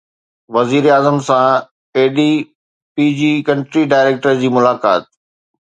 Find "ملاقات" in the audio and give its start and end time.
4.59-5.03